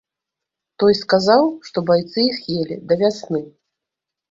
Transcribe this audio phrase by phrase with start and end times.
[0.83, 3.45] Той сказаў, што байцы іх елі да вясны.